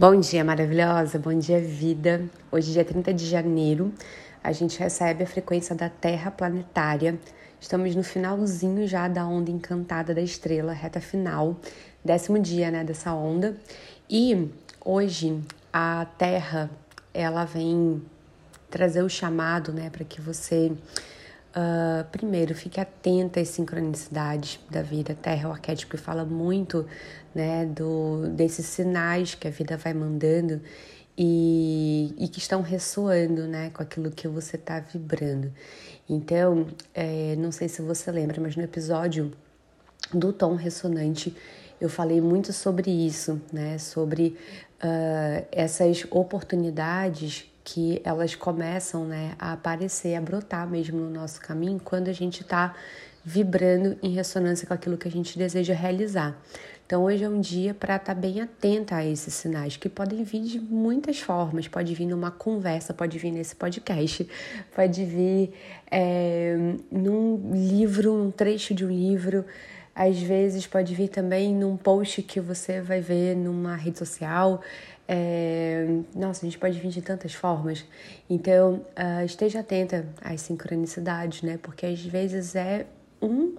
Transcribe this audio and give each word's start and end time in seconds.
Bom 0.00 0.18
dia, 0.18 0.42
maravilhosa. 0.42 1.18
Bom 1.18 1.38
dia, 1.38 1.60
vida. 1.60 2.24
Hoje, 2.50 2.72
dia 2.72 2.82
30 2.82 3.12
de 3.12 3.26
janeiro, 3.26 3.92
a 4.42 4.50
gente 4.50 4.80
recebe 4.80 5.24
a 5.24 5.26
frequência 5.26 5.74
da 5.74 5.90
Terra 5.90 6.30
planetária. 6.30 7.20
Estamos 7.60 7.94
no 7.94 8.02
finalzinho 8.02 8.88
já 8.88 9.06
da 9.08 9.26
onda 9.26 9.50
encantada 9.50 10.14
da 10.14 10.22
estrela, 10.22 10.72
reta 10.72 11.02
final, 11.02 11.54
décimo 12.02 12.38
dia, 12.38 12.70
né, 12.70 12.82
dessa 12.82 13.12
onda. 13.12 13.54
E 14.08 14.48
hoje 14.82 15.38
a 15.70 16.06
Terra, 16.16 16.70
ela 17.12 17.44
vem 17.44 18.00
trazer 18.70 19.02
o 19.02 19.08
chamado, 19.10 19.70
né, 19.70 19.90
para 19.90 20.02
que 20.06 20.18
você 20.18 20.72
Uh, 21.50 22.04
primeiro, 22.12 22.54
fique 22.54 22.80
atenta 22.80 23.40
às 23.40 23.48
sincronicidades 23.48 24.60
da 24.70 24.82
vida. 24.82 25.16
Terra 25.20 25.44
é 25.44 25.48
o 25.48 25.52
arquétipo 25.52 25.96
que 25.96 26.02
fala 26.02 26.24
muito 26.24 26.86
né, 27.34 27.66
do, 27.66 28.28
desses 28.28 28.66
sinais 28.66 29.34
que 29.34 29.48
a 29.48 29.50
vida 29.50 29.76
vai 29.76 29.92
mandando 29.92 30.60
e, 31.18 32.14
e 32.16 32.28
que 32.28 32.38
estão 32.38 32.62
ressoando 32.62 33.48
né, 33.48 33.70
com 33.70 33.82
aquilo 33.82 34.10
que 34.10 34.28
você 34.28 34.56
está 34.56 34.78
vibrando. 34.78 35.52
Então, 36.08 36.68
é, 36.94 37.34
não 37.36 37.50
sei 37.50 37.68
se 37.68 37.82
você 37.82 38.10
lembra, 38.12 38.40
mas 38.40 38.54
no 38.54 38.62
episódio 38.62 39.32
do 40.14 40.32
tom 40.32 40.54
ressonante 40.54 41.36
eu 41.80 41.88
falei 41.88 42.20
muito 42.20 42.52
sobre 42.52 42.90
isso, 42.90 43.40
né, 43.52 43.78
sobre 43.78 44.36
uh, 44.82 45.46
essas 45.50 46.06
oportunidades 46.10 47.50
que 47.72 48.00
elas 48.04 48.34
começam 48.34 49.04
né, 49.04 49.34
a 49.38 49.52
aparecer, 49.52 50.16
a 50.16 50.20
brotar 50.20 50.68
mesmo 50.68 50.98
no 50.98 51.10
nosso 51.10 51.40
caminho 51.40 51.80
quando 51.82 52.08
a 52.08 52.12
gente 52.12 52.42
está 52.42 52.74
vibrando 53.24 53.96
em 54.02 54.10
ressonância 54.10 54.66
com 54.66 54.74
aquilo 54.74 54.96
que 54.96 55.06
a 55.06 55.10
gente 55.10 55.38
deseja 55.38 55.72
realizar. 55.72 56.36
Então, 56.84 57.04
hoje 57.04 57.22
é 57.22 57.28
um 57.28 57.40
dia 57.40 57.72
para 57.72 57.94
estar 57.94 58.14
tá 58.16 58.20
bem 58.20 58.40
atenta 58.40 58.96
a 58.96 59.06
esses 59.06 59.32
sinais, 59.34 59.76
que 59.76 59.88
podem 59.88 60.24
vir 60.24 60.42
de 60.42 60.58
muitas 60.58 61.20
formas. 61.20 61.68
Pode 61.68 61.94
vir 61.94 62.06
numa 62.06 62.32
conversa, 62.32 62.92
pode 62.92 63.16
vir 63.16 63.30
nesse 63.30 63.54
podcast, 63.54 64.28
pode 64.74 65.04
vir 65.04 65.52
é, 65.88 66.56
num 66.90 67.52
livro, 67.54 68.12
um 68.12 68.32
trecho 68.32 68.74
de 68.74 68.84
um 68.84 68.90
livro. 68.90 69.44
Às 70.00 70.18
vezes 70.18 70.66
pode 70.66 70.94
vir 70.94 71.08
também 71.08 71.54
num 71.54 71.76
post 71.76 72.22
que 72.22 72.40
você 72.40 72.80
vai 72.80 73.02
ver 73.02 73.36
numa 73.36 73.76
rede 73.76 73.98
social. 73.98 74.62
É, 75.06 75.86
nossa, 76.14 76.46
a 76.46 76.48
gente 76.48 76.58
pode 76.58 76.80
vir 76.80 76.88
de 76.88 77.02
tantas 77.02 77.34
formas. 77.34 77.84
Então, 78.28 78.86
uh, 78.96 79.22
esteja 79.26 79.60
atenta 79.60 80.06
às 80.22 80.40
sincronicidades, 80.40 81.42
né? 81.42 81.58
Porque 81.62 81.84
às 81.84 82.00
vezes 82.02 82.56
é 82.56 82.86
um, 83.20 83.54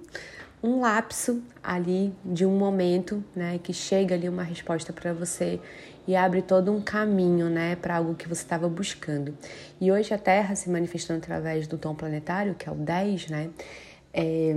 um 0.63 0.79
lapso 0.79 1.43
ali 1.61 2.11
de 2.25 2.43
um 2.43 2.57
momento, 2.57 3.23
né? 3.35 3.59
Que 3.61 3.71
chega 3.71 4.15
ali 4.15 4.27
uma 4.27 4.41
resposta 4.41 4.91
para 4.91 5.13
você 5.13 5.59
e 6.07 6.15
abre 6.15 6.41
todo 6.41 6.71
um 6.71 6.81
caminho, 6.81 7.51
né? 7.51 7.75
Para 7.75 7.97
algo 7.97 8.15
que 8.15 8.27
você 8.27 8.41
estava 8.41 8.67
buscando. 8.67 9.37
E 9.79 9.91
hoje 9.91 10.11
a 10.11 10.17
Terra 10.17 10.55
se 10.55 10.71
manifestando 10.71 11.19
através 11.19 11.67
do 11.67 11.77
tom 11.77 11.93
planetário, 11.93 12.55
que 12.55 12.67
é 12.67 12.71
o 12.71 12.75
10, 12.75 13.27
né? 13.29 13.51
É, 14.11 14.55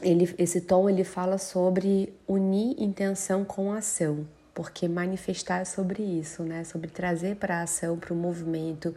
ele, 0.00 0.34
esse 0.38 0.60
tom 0.60 0.88
ele 0.88 1.04
fala 1.04 1.38
sobre 1.38 2.12
unir 2.26 2.74
intenção 2.78 3.44
com 3.44 3.72
ação 3.72 4.26
porque 4.58 4.88
manifestar 4.88 5.60
é 5.60 5.64
sobre 5.64 6.02
isso, 6.02 6.42
né? 6.42 6.64
Sobre 6.64 6.90
trazer 6.90 7.36
para 7.36 7.60
a 7.60 7.62
ação, 7.62 7.96
para 7.96 8.12
o 8.12 8.16
movimento, 8.16 8.92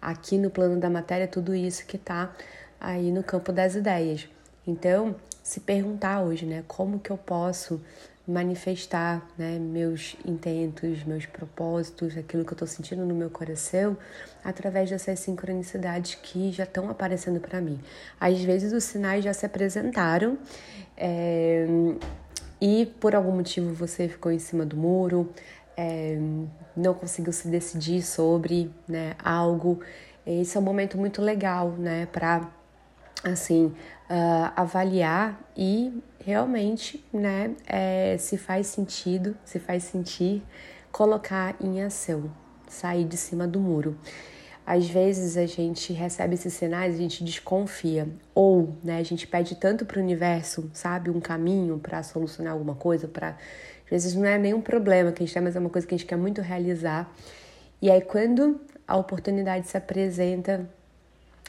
aqui 0.00 0.38
no 0.38 0.48
plano 0.48 0.78
da 0.78 0.88
matéria, 0.88 1.26
tudo 1.26 1.56
isso 1.56 1.84
que 1.86 1.96
está 1.96 2.32
aí 2.78 3.10
no 3.10 3.24
campo 3.24 3.50
das 3.50 3.74
ideias. 3.74 4.28
Então, 4.64 5.16
se 5.42 5.58
perguntar 5.58 6.22
hoje, 6.22 6.46
né? 6.46 6.62
Como 6.68 7.00
que 7.00 7.10
eu 7.10 7.18
posso 7.18 7.80
manifestar 8.26 9.26
né, 9.36 9.58
meus 9.58 10.16
intentos, 10.24 11.02
meus 11.04 11.26
propósitos, 11.26 12.16
aquilo 12.16 12.44
que 12.44 12.52
eu 12.52 12.54
estou 12.54 12.68
sentindo 12.68 13.04
no 13.04 13.14
meu 13.14 13.28
coração, 13.28 13.96
através 14.44 14.90
dessas 14.90 15.18
sincronicidades 15.20 16.14
que 16.14 16.52
já 16.52 16.64
estão 16.64 16.88
aparecendo 16.88 17.40
para 17.40 17.60
mim. 17.60 17.80
Às 18.20 18.40
vezes 18.42 18.72
os 18.72 18.84
sinais 18.84 19.24
já 19.24 19.32
se 19.32 19.44
apresentaram, 19.44 20.38
é, 20.96 21.66
e 22.60 22.86
por 23.00 23.14
algum 23.14 23.32
motivo 23.32 23.74
você 23.74 24.08
ficou 24.08 24.30
em 24.30 24.38
cima 24.38 24.64
do 24.64 24.76
muro, 24.76 25.32
é, 25.76 26.16
não 26.76 26.94
conseguiu 26.94 27.32
se 27.32 27.48
decidir 27.48 28.02
sobre 28.02 28.70
né, 28.86 29.16
algo, 29.22 29.80
esse 30.24 30.56
é 30.56 30.60
um 30.60 30.62
momento 30.62 30.96
muito 30.96 31.20
legal, 31.20 31.70
né, 31.70 32.06
para 32.06 32.48
assim 33.24 33.66
uh, 34.10 34.52
avaliar 34.56 35.40
e 35.56 35.92
realmente, 36.24 37.04
né, 37.12 37.54
é, 37.66 38.16
se 38.18 38.36
faz 38.36 38.66
sentido, 38.68 39.36
se 39.44 39.58
faz 39.58 39.84
sentir, 39.84 40.42
colocar 40.90 41.56
em 41.60 41.82
ação, 41.82 42.30
sair 42.68 43.04
de 43.04 43.16
cima 43.16 43.46
do 43.46 43.60
muro 43.60 43.96
às 44.64 44.88
vezes 44.88 45.36
a 45.36 45.44
gente 45.44 45.92
recebe 45.92 46.34
esses 46.34 46.54
sinais, 46.54 46.94
a 46.94 46.98
gente 46.98 47.24
desconfia, 47.24 48.08
ou 48.34 48.76
né, 48.82 48.98
a 48.98 49.02
gente 49.02 49.26
pede 49.26 49.56
tanto 49.56 49.84
para 49.84 49.98
o 49.98 50.02
universo, 50.02 50.70
sabe, 50.72 51.10
um 51.10 51.20
caminho 51.20 51.78
para 51.78 52.02
solucionar 52.02 52.52
alguma 52.52 52.74
coisa, 52.74 53.08
para 53.08 53.36
às 53.84 53.90
vezes 53.90 54.14
não 54.14 54.24
é 54.24 54.38
nenhum 54.38 54.60
problema 54.60 55.12
que 55.12 55.22
a 55.22 55.26
gente 55.26 55.34
tem, 55.34 55.42
mas 55.42 55.54
é 55.54 55.58
uma 55.58 55.68
coisa 55.68 55.86
que 55.86 55.94
a 55.94 55.98
gente 55.98 56.06
quer 56.06 56.16
muito 56.16 56.40
realizar. 56.40 57.12
E 57.80 57.90
aí 57.90 58.00
quando 58.00 58.60
a 58.88 58.96
oportunidade 58.96 59.66
se 59.66 59.76
apresenta, 59.76 60.66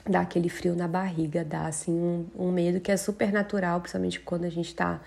dá 0.06 0.22
aquele 0.22 0.50
frio 0.50 0.76
na 0.76 0.88
barriga, 0.88 1.44
dá 1.44 1.68
assim 1.68 1.92
um, 1.92 2.26
um 2.38 2.52
medo 2.52 2.80
que 2.80 2.92
é 2.92 2.98
super 2.98 3.32
natural, 3.32 3.80
principalmente 3.80 4.20
quando 4.20 4.46
a 4.46 4.50
gente 4.50 4.68
está 4.68 5.02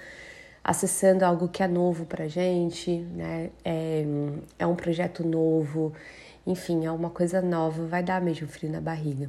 acessando 0.64 1.24
algo 1.24 1.48
que 1.48 1.62
é 1.62 1.68
novo 1.68 2.04
para 2.06 2.26
gente, 2.26 2.98
né? 3.14 3.50
É, 3.64 4.04
é 4.58 4.66
um 4.66 4.74
projeto 4.74 5.24
novo 5.24 5.92
enfim, 6.46 6.86
é 6.86 6.92
uma 6.92 7.10
coisa 7.10 7.42
nova, 7.42 7.84
vai 7.86 8.02
dar 8.04 8.20
mesmo 8.20 8.46
frio 8.46 8.70
na 8.70 8.80
barriga. 8.80 9.28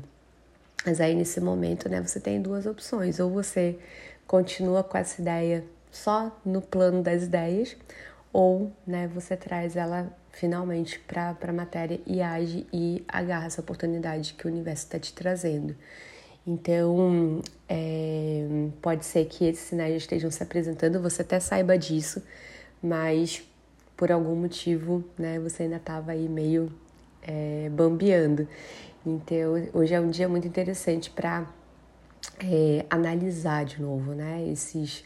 Mas 0.85 1.01
aí 1.01 1.15
nesse 1.15 1.41
momento, 1.41 1.89
né, 1.89 1.99
você 1.99 2.19
tem 2.19 2.39
duas 2.39 2.67
opções. 2.67 3.19
Ou 3.19 3.31
você 3.31 3.77
continua 4.27 4.83
com 4.83 4.97
essa 4.97 5.19
ideia 5.19 5.65
só 5.91 6.31
no 6.45 6.61
plano 6.61 7.01
das 7.01 7.23
ideias, 7.23 7.75
ou 8.31 8.71
né, 8.85 9.07
você 9.07 9.35
traz 9.35 9.75
ela 9.75 10.07
finalmente 10.37 10.99
para 10.99 11.35
a 11.41 11.53
matéria 11.53 11.99
e 12.05 12.21
age 12.21 12.67
e 12.71 13.03
agarra 13.07 13.47
essa 13.47 13.59
oportunidade 13.59 14.35
que 14.35 14.45
o 14.45 14.51
universo 14.51 14.83
está 14.85 14.99
te 14.99 15.11
trazendo. 15.11 15.75
Então, 16.45 17.41
é, 17.67 18.45
pode 18.79 19.03
ser 19.03 19.25
que 19.25 19.45
esses 19.45 19.67
sinais 19.67 19.95
estejam 19.95 20.29
se 20.29 20.41
apresentando, 20.43 21.01
você 21.01 21.23
até 21.23 21.39
saiba 21.39 21.75
disso, 21.75 22.21
mas 22.81 23.43
por 23.97 24.11
algum 24.11 24.35
motivo, 24.35 25.03
né, 25.17 25.39
você 25.39 25.63
ainda 25.63 25.77
estava 25.77 26.11
aí 26.11 26.29
meio 26.29 26.71
é, 27.23 27.67
bambeando. 27.71 28.47
Então, 29.03 29.53
hoje 29.73 29.95
é 29.95 29.99
um 29.99 30.09
dia 30.09 30.29
muito 30.29 30.47
interessante 30.47 31.09
para 31.09 31.47
é, 32.39 32.85
analisar 32.91 33.65
de 33.65 33.81
novo, 33.81 34.13
né? 34.13 34.47
Esses, 34.47 35.03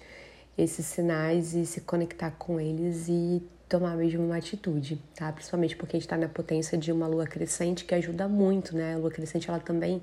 esses 0.58 0.86
sinais 0.86 1.54
e 1.54 1.66
se 1.66 1.82
conectar 1.82 2.32
com 2.32 2.60
eles 2.60 3.08
e 3.08 3.42
tomar 3.72 3.96
mesmo 3.96 4.26
uma 4.26 4.36
atitude, 4.36 5.02
tá? 5.16 5.32
Principalmente 5.32 5.78
porque 5.78 5.96
a 5.96 5.98
gente 5.98 6.06
está 6.06 6.18
na 6.18 6.28
potência 6.28 6.78
de 6.78 6.92
uma 6.92 7.08
lua 7.08 7.26
crescente 7.26 7.86
que 7.86 7.96
ajuda 7.96 8.28
muito, 8.28 8.76
né? 8.76 8.96
A 8.96 8.98
lua 8.98 9.10
crescente, 9.10 9.50
ela 9.50 9.62
também, 9.62 10.02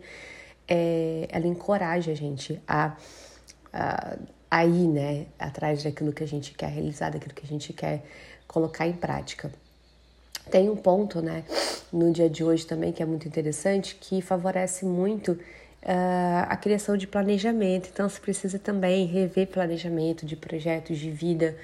é, 0.67 1.29
ela 1.31 1.47
encoraja 1.47 2.11
a 2.11 2.15
gente 2.15 2.59
a, 2.67 2.97
a, 3.71 4.17
a 4.51 4.65
ir, 4.65 4.89
né? 4.89 5.27
Atrás 5.39 5.83
daquilo 5.83 6.15
que 6.15 6.25
a 6.25 6.27
gente 6.27 6.55
quer 6.55 6.71
realizar, 6.71 7.11
daquilo 7.11 7.34
que 7.34 7.45
a 7.45 7.49
gente 7.49 7.75
quer 7.75 8.03
colocar 8.47 8.87
em 8.87 8.95
prática. 8.95 9.53
Tem 10.50 10.71
um 10.71 10.77
ponto, 10.77 11.21
né, 11.21 11.45
no 11.93 12.11
dia 12.11 12.31
de 12.31 12.43
hoje 12.43 12.67
também 12.67 12.91
que 12.91 13.03
é 13.03 13.06
muito 13.06 13.29
interessante, 13.29 13.97
que 14.00 14.23
favorece 14.23 14.87
muito 14.87 15.39
uh, 15.88 16.47
a 16.49 16.56
criação 16.56 16.97
de 16.97 17.06
planejamento. 17.06 17.88
Então, 17.91 18.09
se 18.09 18.21
precisa 18.21 18.59
também 18.59 19.06
rever 19.06 19.49
planejamento 19.49 20.26
de 20.26 20.37
projetos 20.37 20.99
de 20.99 21.10
vida 21.10 21.56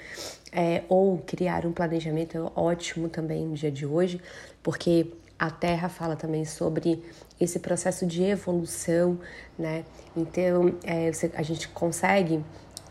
é, 0.51 0.83
ou 0.89 1.19
criar 1.19 1.65
um 1.65 1.71
planejamento 1.71 2.51
ótimo 2.55 3.07
também 3.07 3.45
no 3.45 3.53
dia 3.53 3.71
de 3.71 3.85
hoje, 3.85 4.19
porque 4.63 5.07
a 5.37 5.51
Terra 5.51 5.89
fala 5.89 6.15
também 6.15 6.45
sobre 6.45 7.03
esse 7.39 7.59
processo 7.59 8.05
de 8.05 8.23
evolução, 8.23 9.19
né? 9.59 9.83
Então, 10.15 10.73
é, 10.83 11.11
a 11.35 11.43
gente 11.43 11.67
consegue 11.67 12.43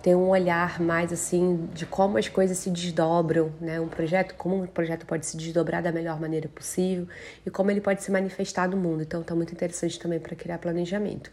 ter 0.04 0.14
um 0.14 0.28
olhar 0.28 0.82
mais 0.82 1.10
assim 1.10 1.66
de 1.72 1.86
como 1.86 2.18
as 2.18 2.28
coisas 2.28 2.58
se 2.58 2.68
desdobram, 2.68 3.50
né? 3.58 3.80
Um 3.80 3.88
projeto, 3.88 4.34
como 4.34 4.62
um 4.62 4.66
projeto 4.66 5.06
pode 5.06 5.24
se 5.24 5.34
desdobrar 5.34 5.82
da 5.82 5.90
melhor 5.90 6.20
maneira 6.20 6.46
possível 6.46 7.08
e 7.46 7.48
como 7.48 7.70
ele 7.70 7.80
pode 7.80 8.02
se 8.02 8.10
manifestar 8.10 8.68
no 8.68 8.76
mundo. 8.76 9.02
Então, 9.02 9.22
tá 9.22 9.34
muito 9.34 9.54
interessante 9.54 9.98
também 9.98 10.20
para 10.20 10.36
criar 10.36 10.58
planejamento. 10.58 11.30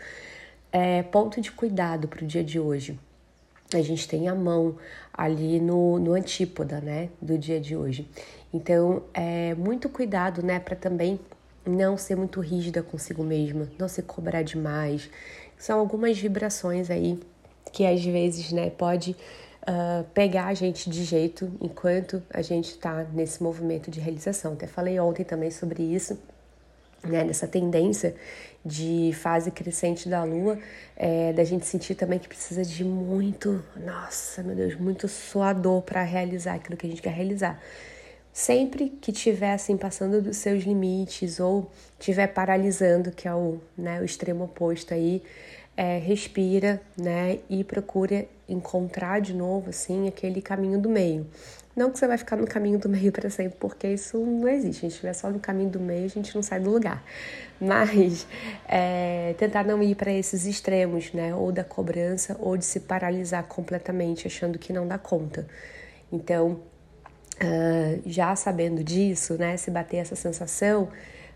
É, 0.72 1.04
ponto 1.04 1.42
de 1.42 1.52
cuidado 1.52 2.08
para 2.08 2.24
o 2.24 2.26
dia 2.26 2.46
de 2.46 2.62
hoje. 2.62 2.98
A 3.74 3.82
gente 3.82 4.08
tem 4.08 4.30
a 4.30 4.36
mão 4.36 4.78
ali 5.14 5.60
no, 5.60 6.00
no 6.00 6.14
antípoda, 6.14 6.80
né, 6.80 7.10
do 7.22 7.38
dia 7.38 7.60
de 7.60 7.76
hoje. 7.76 8.08
Então, 8.54 9.04
é 9.14 9.54
muito 9.54 9.90
cuidado, 9.90 10.42
né, 10.42 10.62
para 10.62 10.78
também 10.78 11.20
não 11.66 11.98
ser 11.98 12.16
muito 12.16 12.40
rígida 12.40 12.82
consigo 12.82 13.22
mesma, 13.22 13.68
não 13.78 13.90
se 13.90 14.02
cobrar 14.02 14.44
demais. 14.44 15.10
São 15.58 15.78
algumas 15.78 16.18
vibrações 16.18 16.90
aí 16.90 17.20
que 17.72 17.86
às 17.86 18.04
vezes 18.04 18.52
né, 18.52 18.70
pode 18.70 19.16
uh, 19.62 20.04
pegar 20.14 20.48
a 20.48 20.54
gente 20.54 20.90
de 20.90 21.04
jeito 21.04 21.52
enquanto 21.62 22.22
a 22.34 22.42
gente 22.42 22.70
está 22.70 23.04
nesse 23.14 23.42
movimento 23.42 23.90
de 23.90 24.00
realização. 24.00 24.54
Até 24.54 24.68
falei 24.68 25.00
ontem 25.00 25.24
também 25.24 25.52
sobre 25.52 25.84
isso, 25.84 26.18
né, 27.04 27.24
nessa 27.24 27.48
tendência 27.48 28.16
de 28.64 29.12
fase 29.16 29.50
crescente 29.50 30.08
da 30.08 30.24
lua, 30.24 30.60
é, 30.96 31.34
da 31.34 31.44
gente 31.44 31.66
sentir 31.66 31.96
também 31.96 32.20
que 32.20 32.28
precisa 32.28 32.64
de 32.64 32.84
muito, 32.84 33.64
nossa, 33.76 34.44
meu 34.44 34.56
Deus, 34.56 34.76
muito 34.76 35.08
suador 35.08 35.82
para 35.82 36.04
realizar 36.04 36.56
aquilo 36.56 36.78
que 36.78 36.86
a 36.86 36.90
gente 36.90 37.02
quer 37.02 37.14
realizar. 37.14 37.60
Sempre 38.32 38.90
que 38.90 39.12
estiver 39.12 39.54
assim 39.54 39.76
passando 39.76 40.22
dos 40.22 40.38
seus 40.38 40.64
limites 40.64 41.40
ou 41.40 41.70
estiver 42.00 42.28
paralisando, 42.28 43.12
que 43.12 43.28
é 43.28 43.34
o, 43.34 43.60
né, 43.78 44.00
o 44.00 44.06
extremo 44.06 44.46
oposto 44.46 44.94
aí, 44.94 45.22
é, 45.76 45.98
respira, 45.98 46.82
né, 46.98 47.40
e 47.50 47.64
procura 47.64 48.26
encontrar 48.48 49.22
de 49.22 49.34
novo 49.34 49.70
assim 49.70 50.08
aquele 50.08 50.42
caminho 50.42 50.80
do 50.80 50.90
meio. 50.90 51.26
Não 51.76 51.90
que 51.90 51.98
você 51.98 52.06
vai 52.06 52.18
ficar 52.18 52.36
no 52.36 52.46
caminho 52.46 52.78
do 52.78 52.90
meio 52.90 53.12
para 53.14 53.30
sempre, 53.30 53.58
porque 53.60 53.88
isso 53.88 54.18
não 54.18 54.48
existe. 54.48 54.80
A 54.80 54.82
gente 54.82 54.92
estiver 54.92 55.14
só 55.14 55.30
no 55.30 55.40
caminho 55.40 55.70
do 55.70 55.80
meio, 55.80 56.06
a 56.06 56.10
gente 56.10 56.36
não 56.36 56.44
sai 56.44 56.60
do 56.60 56.70
lugar. 56.70 57.04
Mas 57.60 58.28
é, 58.68 59.36
tentar 59.38 59.64
não 59.64 59.82
ir 59.82 59.96
para 59.96 60.12
esses 60.12 60.46
extremos, 60.46 61.14
né? 61.14 61.34
Ou 61.34 61.52
da 61.52 61.64
cobrança, 61.64 62.36
ou 62.40 62.58
de 62.58 62.66
se 62.66 62.82
paralisar 62.82 63.44
completamente, 63.46 64.28
achando 64.28 64.60
que 64.60 64.74
não 64.74 64.88
dá 64.88 64.98
conta. 64.98 65.48
Então, 66.12 66.60
uh, 67.42 68.02
já 68.06 68.36
sabendo 68.36 68.84
disso, 68.84 69.36
né? 69.36 69.56
Se 69.58 69.72
bater 69.72 69.98
essa 69.98 70.16
sensação, 70.16 70.90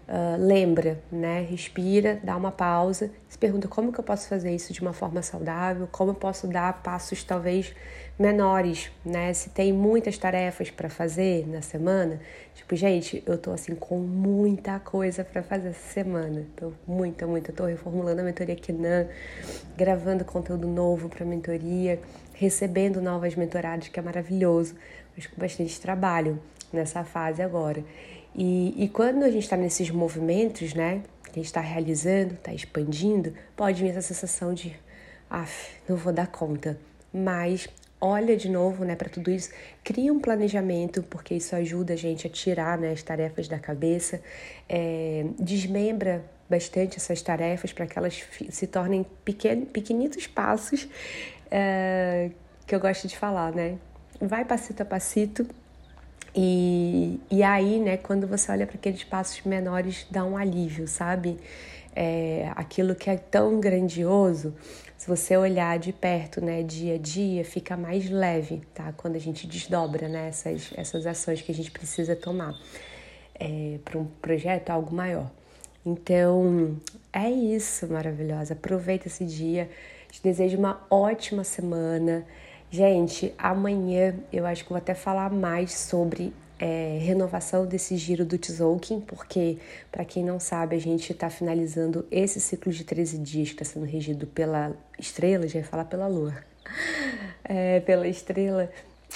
Uh, 0.08 0.38
lembra, 0.38 1.02
né? 1.12 1.42
Respira, 1.50 2.20
dá 2.24 2.38
uma 2.38 2.52
pausa, 2.52 3.10
se 3.28 3.40
pergunta 3.40 3.68
como 3.68 3.92
que 3.92 4.00
eu 4.00 4.04
posso 4.04 4.30
fazer 4.30 4.54
isso 4.54 4.72
de 4.72 4.80
uma 4.80 4.94
forma 4.94 5.24
saudável, 5.24 5.90
como 5.92 6.12
eu 6.12 6.16
posso 6.16 6.46
dar 6.46 6.84
passos 6.84 7.24
talvez 7.24 7.74
menores, 8.18 8.92
né? 9.04 9.34
Se 9.34 9.50
tem 9.50 9.74
muitas 9.74 10.16
tarefas 10.16 10.70
para 10.70 10.90
fazer 10.90 11.48
na 11.48 11.64
semana, 11.64 12.22
tipo, 12.54 12.76
gente, 12.76 13.24
eu 13.26 13.36
tô 13.36 13.52
assim 13.52 13.74
com 13.74 13.98
muita 13.98 14.80
coisa 14.80 15.24
para 15.24 15.42
fazer 15.42 15.70
essa 15.70 15.94
semana. 15.94 16.46
Tô 16.56 16.72
muita, 16.86 17.26
muita, 17.26 17.52
tô 17.52 17.66
reformulando 17.66 18.22
a 18.22 18.24
mentoria 18.24 18.56
Kenan, 18.56 19.08
gravando 19.76 20.24
conteúdo 20.24 20.68
novo 20.68 21.10
para 21.10 21.26
mentoria, 21.26 22.00
recebendo 22.34 23.02
novas 23.02 23.36
mentoradas, 23.36 23.88
que 23.88 24.00
é 24.00 24.04
maravilhoso, 24.04 24.76
mas 25.18 25.26
com 25.26 25.42
bastante 25.42 25.82
trabalho 25.82 26.40
nessa 26.72 27.04
fase 27.04 27.42
agora. 27.42 27.84
E, 28.36 28.84
e 28.84 28.90
quando 28.90 29.24
a 29.24 29.32
gente 29.32 29.44
está 29.44 29.56
nesses 29.56 29.90
movimentos, 29.90 30.74
né, 30.74 31.02
que 31.24 31.32
a 31.32 31.36
gente 31.36 31.46
está 31.46 31.62
realizando, 31.62 32.34
está 32.34 32.54
expandindo, 32.54 33.34
pode 33.56 33.82
vir 33.82 33.90
essa 33.90 34.02
sensação 34.02 34.54
de, 34.54 34.76
af, 35.30 35.78
não 35.88 35.96
vou 35.96 36.12
dar 36.12 36.28
conta. 36.28 36.78
Mas 37.14 37.70
olha 38.00 38.36
de 38.36 38.50
novo, 38.50 38.84
né, 38.84 38.96
para 38.96 39.10
tudo 39.10 39.32
isso, 39.32 39.50
cria 39.84 40.12
um 40.12 40.20
planejamento, 40.20 41.02
porque 41.04 41.34
isso 41.34 41.56
ajuda 41.56 41.94
a 41.94 41.96
gente 41.96 42.28
a 42.28 42.30
tirar, 42.30 42.78
né, 42.78 42.92
as 42.92 43.02
tarefas 43.02 43.48
da 43.48 43.58
cabeça, 43.58 44.22
é, 44.68 45.26
desmembra 45.40 46.24
bastante 46.50 46.98
essas 46.98 47.22
tarefas 47.22 47.72
para 47.72 47.88
que 47.88 47.98
elas 47.98 48.24
se 48.50 48.68
tornem 48.68 49.06
pequen, 49.24 49.66
pequenitos 49.66 50.28
passos 50.28 50.88
é, 51.50 52.32
que 52.68 52.76
eu 52.76 52.80
gosto 52.80 53.08
de 53.08 53.18
falar, 53.18 53.52
né? 53.54 53.78
Vai 54.22 54.46
passito 54.46 54.82
a 54.82 54.86
passito 54.86 55.48
e, 56.36 57.20
e 57.32 57.42
aí, 57.42 57.80
né, 57.80 57.96
quando 57.98 58.28
você 58.28 58.52
olha 58.52 58.68
para 58.68 58.76
aqueles 58.76 59.04
passos 59.04 59.42
menores, 59.46 60.06
dá 60.12 60.26
um 60.26 60.36
alívio, 60.36 60.88
sabe? 60.88 61.40
É, 61.96 62.52
aquilo 62.56 62.94
que 62.94 63.10
é 63.10 63.16
tão 63.16 63.60
grandioso, 63.60 64.54
se 64.98 65.08
você 65.08 65.38
olhar 65.38 65.80
de 65.80 65.94
perto, 65.94 66.44
né, 66.44 66.62
dia 66.62 66.96
a 66.96 66.98
dia, 66.98 67.46
fica 67.46 67.78
mais 67.78 68.10
leve, 68.10 68.62
tá? 68.74 68.94
Quando 68.98 69.16
a 69.16 69.20
gente 69.20 69.48
desdobra, 69.48 70.10
né, 70.10 70.28
essas, 70.28 70.72
essas 70.76 71.06
ações 71.06 71.42
que 71.42 71.52
a 71.52 71.56
gente 71.56 71.72
precisa 71.72 72.16
tomar 72.16 72.54
é, 73.40 73.80
para 73.86 73.98
um 73.98 74.06
projeto, 74.06 74.72
algo 74.72 74.94
maior. 74.94 75.32
Então, 75.86 76.78
é 77.14 77.30
isso, 77.30 77.88
maravilhosa. 77.88 78.54
Aproveita 78.54 79.08
esse 79.08 79.24
dia. 79.24 79.70
Te 80.12 80.22
desejo 80.24 80.58
uma 80.58 80.86
ótima 80.90 81.44
semana. 81.44 82.26
Gente, 82.76 83.34
amanhã 83.38 84.14
eu 84.34 84.46
acho 84.46 84.64
que 84.64 84.70
vou 84.70 84.78
até 84.78 84.94
falar 84.94 85.32
mais 85.32 85.72
sobre 85.72 86.34
é, 86.60 87.00
renovação 87.02 87.66
desse 87.66 87.96
giro 87.96 88.26
do 88.26 88.38
Tzolk'in, 88.38 89.00
porque, 89.00 89.60
para 89.90 90.04
quem 90.04 90.26
não 90.26 90.42
sabe, 90.42 90.76
a 90.76 90.80
gente 90.80 91.14
está 91.14 91.30
finalizando 91.30 92.06
esse 92.12 92.38
ciclo 92.42 92.74
de 92.74 92.84
13 92.84 93.18
dias 93.20 93.48
que 93.48 93.64
está 93.64 93.64
sendo 93.64 93.86
regido 93.86 94.28
pela 94.28 94.74
estrela, 95.00 95.48
já 95.48 95.60
ia 95.60 95.66
falar 95.66 95.86
pela 95.86 96.06
lua, 96.06 96.36
é, 97.46 97.80
pela 97.80 98.10
estrela, 98.10 98.70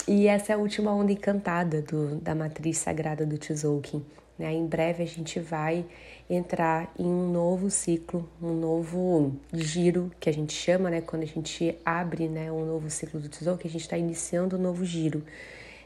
e 0.08 0.30
essa 0.30 0.54
é 0.54 0.56
a 0.56 0.58
última 0.58 0.94
onda 0.96 1.12
encantada 1.12 1.82
do, 1.82 2.16
da 2.16 2.34
matriz 2.34 2.78
sagrada 2.78 3.26
do 3.26 3.38
Tzolk'in. 3.38 4.06
Né? 4.40 4.54
Em 4.54 4.66
breve 4.66 5.04
a 5.04 5.06
gente 5.06 5.38
vai 5.38 5.86
entrar 6.30 6.92
em 6.98 7.06
um 7.06 7.30
novo 7.30 7.70
ciclo, 7.70 8.28
um 8.42 8.54
novo 8.54 9.36
giro 9.54 10.10
que 10.18 10.30
a 10.30 10.34
gente 10.34 10.54
chama, 10.54 10.90
né? 10.90 11.02
Quando 11.02 11.24
a 11.24 11.28
gente 11.28 11.78
abre, 11.86 12.30
né, 12.30 12.50
um 12.50 12.66
novo 12.66 12.90
ciclo 12.90 13.20
do 13.20 13.28
tesouro, 13.28 13.60
que 13.60 13.68
a 13.68 13.70
gente 13.70 13.82
está 13.82 13.98
iniciando 13.98 14.56
um 14.56 14.62
novo 14.62 14.86
giro. 14.86 15.24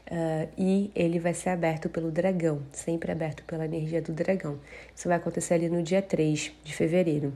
Uh, 0.06 0.48
e 0.56 0.90
ele 0.94 1.18
vai 1.18 1.32
ser 1.32 1.48
aberto 1.48 1.88
pelo 1.88 2.10
dragão, 2.10 2.60
sempre 2.72 3.10
aberto 3.10 3.42
pela 3.44 3.64
energia 3.64 4.00
do 4.00 4.12
dragão. 4.12 4.60
Isso 4.94 5.08
vai 5.08 5.16
acontecer 5.16 5.54
ali 5.54 5.68
no 5.68 5.82
dia 5.82 6.02
3 6.02 6.52
de 6.62 6.74
fevereiro. 6.74 7.32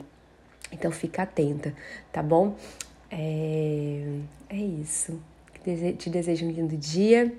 Então 0.71 0.93
fica 0.93 1.23
atenta, 1.23 1.75
tá 2.13 2.23
bom? 2.23 2.55
É, 3.11 4.05
é 4.51 4.57
isso. 4.57 5.19
Te 5.97 6.11
desejo 6.11 6.47
um 6.47 6.51
lindo 6.51 6.77
dia. 6.77 7.35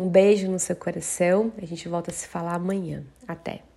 Um 0.00 0.08
beijo 0.08 0.50
no 0.50 0.58
seu 0.58 0.74
coração. 0.74 1.52
A 1.58 1.66
gente 1.66 1.86
volta 1.86 2.10
a 2.10 2.14
se 2.14 2.26
falar 2.26 2.54
amanhã. 2.54 3.04
Até! 3.28 3.69